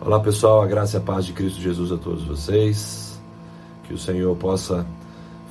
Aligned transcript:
Olá 0.00 0.20
pessoal, 0.20 0.60
a 0.60 0.66
graça 0.66 0.98
e 0.98 1.00
a 1.00 1.02
paz 1.02 1.24
de 1.24 1.32
Cristo 1.32 1.60
Jesus 1.60 1.90
a 1.90 1.96
todos 1.96 2.24
vocês. 2.24 3.18
Que 3.84 3.94
o 3.94 3.98
Senhor 3.98 4.36
possa 4.36 4.86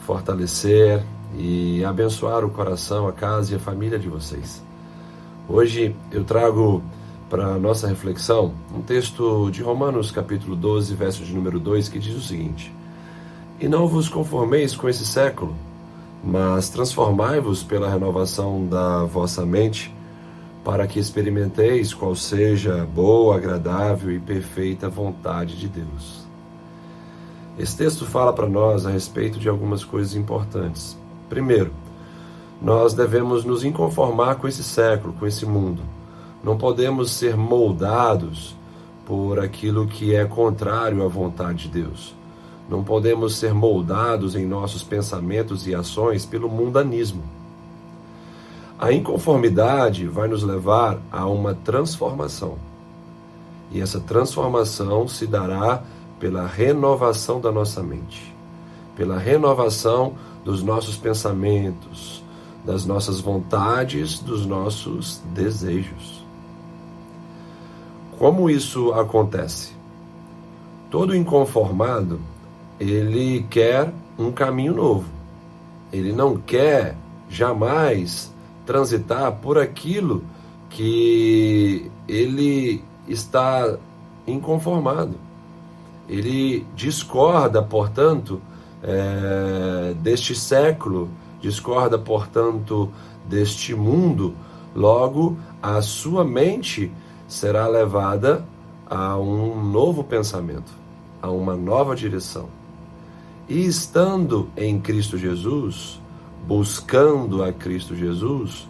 fortalecer 0.01 1.04
e 1.36 1.84
abençoar 1.84 2.46
o 2.46 2.50
coração, 2.50 3.08
a 3.08 3.14
casa 3.14 3.54
e 3.54 3.56
a 3.56 3.60
família 3.60 3.98
de 3.98 4.08
vocês. 4.08 4.62
Hoje 5.50 5.96
eu 6.12 6.24
trago 6.24 6.84
para 7.29 7.56
a 7.56 7.60
nossa 7.60 7.88
reflexão 7.88 8.54
um 8.76 8.82
texto 8.82 9.50
de 9.50 9.64
Romanos, 9.64 10.11
capítulo 10.11 10.55
12, 10.55 10.94
verso 10.94 11.23
de 11.23 11.34
número 11.34 11.60
2, 11.60 11.89
que 11.89 11.98
diz 11.98 12.16
o 12.16 12.21
seguinte: 12.21 12.71
E 13.60 13.68
não 13.68 13.88
vos 13.88 14.07
conformeis 14.07 14.75
com 14.75 14.88
esse 14.88 15.05
século, 15.05 15.55
mas 16.23 16.70
transformai-vos 16.70 17.64
pela 17.64 17.89
renovação 17.89 18.68
da 18.68 19.04
vossa 19.05 19.44
mente 19.46 19.91
para 20.64 20.88
que 20.88 21.00
experimenteis 21.00 21.93
qual 21.93 22.16
seja 22.16 22.82
a 22.82 22.86
boa, 22.86 23.36
agradável 23.36 24.12
e 24.12 24.20
perfeita 24.20 24.88
vontade 24.88 25.58
de 25.58 25.67
Deus. 25.67 26.23
Esse 27.58 27.77
texto 27.77 28.05
fala 28.05 28.34
para 28.34 28.48
nós 28.48 28.86
a 28.86 28.89
respeito 28.89 29.38
de 29.39 29.49
algumas 29.49 29.84
coisas 29.84 30.16
importantes. 30.16 30.98
Primeiro, 31.30 31.72
nós 32.62 32.94
devemos 32.94 33.44
nos 33.44 33.63
inconformar 33.63 34.36
com 34.36 34.48
esse 34.48 34.63
século, 34.63 35.13
com 35.13 35.27
esse 35.27 35.45
mundo. 35.45 35.81
Não 36.44 36.58
podemos 36.58 37.11
ser 37.11 37.36
moldados 37.36 38.55
por 39.05 39.39
aquilo 39.39 39.86
que 39.86 40.16
é 40.16 40.25
contrário 40.25 41.03
à 41.03 41.08
vontade 41.08 41.67
de 41.67 41.81
Deus. 41.81 42.16
Não 42.70 42.84
podemos 42.84 43.36
ser 43.36 43.53
moldados 43.53 44.36
em 44.36 44.45
nossos 44.45 44.81
pensamentos 44.81 45.67
e 45.67 45.75
ações 45.75 46.25
pelo 46.25 46.50
mundanismo. 46.50 47.22
A 48.80 48.91
inconformidade 48.91 50.08
vai 50.08 50.27
nos 50.27 50.44
levar 50.44 51.00
a 51.12 51.26
uma 51.27 51.54
transformação. 51.54 52.58
E 53.72 53.81
essa 53.81 54.00
transformação 54.00 55.08
se 55.08 55.26
dará 55.26 55.84
pela 56.20 56.45
renovação 56.45 57.39
da 57.39 57.52
nossa 57.52 57.81
mente, 57.84 58.34
pela 58.95 59.17
renovação 59.17 60.14
dos 60.44 60.64
nossos 60.64 60.97
pensamentos, 60.97 62.23
das 62.66 62.86
nossas 62.86 63.20
vontades, 63.20 64.20
dos 64.20 64.45
nossos 64.45 65.22
desejos. 65.34 66.23
Como 68.17 68.50
isso 68.50 68.94
acontece? 68.94 69.73
Todo 70.90 71.16
inconformado, 71.16 72.19
ele 72.80 73.45
quer 73.50 73.94
um 74.17 74.31
caminho 74.31 74.73
novo. 74.73 75.06
Ele 75.92 76.14
não 76.14 76.38
quer 76.38 76.95
jamais 77.30 78.33
transitar 78.66 79.31
por 79.33 79.58
aquilo 79.58 80.23
que 80.69 81.92
ele 82.08 82.83
está 83.08 83.78
inconformado. 84.25 85.16
Ele 86.08 86.66
discorda, 86.75 87.61
portanto, 87.61 88.41
é, 88.81 89.94
deste 90.02 90.36
século, 90.36 91.09
discorda, 91.39 91.97
portanto, 91.97 92.91
deste 93.28 93.73
mundo. 93.73 94.36
Logo, 94.75 95.38
a 95.61 95.81
sua 95.81 96.25
mente 96.25 96.91
será 97.28 97.67
levada 97.67 98.45
a 98.86 99.17
um 99.17 99.64
novo 99.64 100.03
pensamento, 100.03 100.72
a 101.22 101.30
uma 101.30 101.56
nova 101.56 101.95
direção. 101.95 102.50
E 103.47 103.66
estando 103.66 104.50
em 104.58 104.80
Cristo 104.80 105.17
Jesus, 105.17 106.02
buscando 106.45 107.44
a 107.44 107.53
Cristo 107.53 107.95
Jesus, 107.95 108.67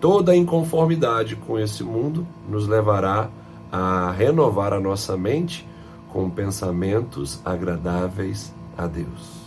toda 0.00 0.36
inconformidade 0.36 1.36
com 1.36 1.58
esse 1.58 1.82
mundo 1.82 2.26
nos 2.48 2.66
levará 2.66 3.30
a 3.72 4.10
renovar 4.12 4.72
a 4.72 4.80
nossa 4.80 5.16
mente 5.16 5.66
com 6.12 6.30
pensamentos 6.30 7.40
agradáveis 7.44 8.54
a 8.76 8.86
Deus. 8.86 9.42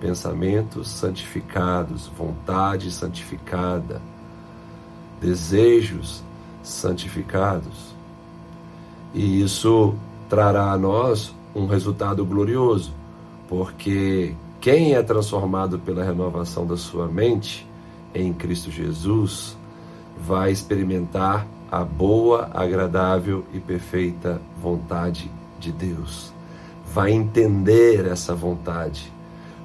Pensamentos 0.00 0.88
santificados, 0.88 2.06
vontade 2.08 2.90
santificada, 2.90 4.00
desejos 5.20 6.22
santificados. 6.62 7.94
E 9.12 9.40
isso 9.42 9.94
trará 10.28 10.72
a 10.72 10.78
nós 10.78 11.34
um 11.54 11.66
resultado 11.66 12.24
glorioso, 12.24 12.92
porque 13.48 14.34
quem 14.70 14.92
é 14.92 15.02
transformado 15.02 15.78
pela 15.78 16.04
renovação 16.04 16.66
da 16.66 16.76
sua 16.76 17.08
mente 17.08 17.66
em 18.14 18.34
Cristo 18.34 18.70
Jesus 18.70 19.56
vai 20.18 20.52
experimentar 20.52 21.46
a 21.72 21.82
boa, 21.82 22.50
agradável 22.52 23.46
e 23.54 23.60
perfeita 23.60 24.38
vontade 24.60 25.30
de 25.58 25.72
Deus. 25.72 26.34
Vai 26.84 27.12
entender 27.12 28.06
essa 28.06 28.34
vontade, 28.34 29.10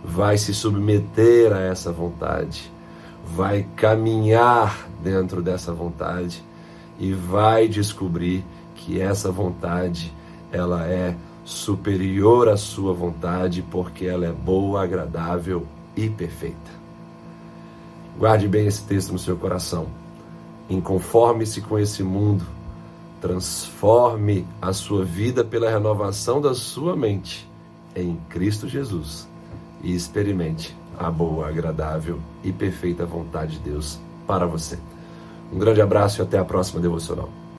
vai 0.01 0.37
se 0.37 0.53
submeter 0.53 1.51
a 1.51 1.59
essa 1.59 1.91
vontade, 1.91 2.71
vai 3.25 3.67
caminhar 3.75 4.87
dentro 5.03 5.41
dessa 5.41 5.73
vontade 5.73 6.41
e 6.97 7.11
vai 7.11 7.67
descobrir 7.67 8.45
que 8.73 9.01
essa 9.01 9.29
vontade 9.29 10.13
ela 10.49 10.87
é 10.87 11.13
superior 11.43 12.47
à 12.47 12.57
sua 12.57 12.93
vontade, 12.93 13.61
porque 13.61 14.05
ela 14.05 14.25
é 14.25 14.31
boa, 14.31 14.83
agradável 14.83 15.65
e 15.95 16.09
perfeita. 16.09 16.71
Guarde 18.17 18.47
bem 18.47 18.67
esse 18.67 18.83
texto 18.83 19.11
no 19.11 19.19
seu 19.19 19.35
coração. 19.35 19.87
Inconforme-se 20.69 21.61
com 21.61 21.77
esse 21.77 22.03
mundo. 22.03 22.45
Transforme 23.19 24.45
a 24.61 24.73
sua 24.73 25.03
vida 25.03 25.43
pela 25.43 25.69
renovação 25.69 26.41
da 26.41 26.53
sua 26.53 26.95
mente 26.95 27.49
em 27.95 28.17
Cristo 28.29 28.67
Jesus 28.67 29.27
e 29.81 29.93
experimente 29.93 30.75
a 30.97 31.09
boa, 31.09 31.47
agradável 31.47 32.19
e 32.43 32.51
perfeita 32.51 33.05
vontade 33.05 33.53
de 33.53 33.69
Deus 33.71 33.99
para 34.27 34.45
você. 34.45 34.77
Um 35.51 35.57
grande 35.57 35.81
abraço 35.81 36.21
e 36.21 36.23
até 36.23 36.37
a 36.37 36.45
próxima 36.45 36.81
devocional. 36.81 37.42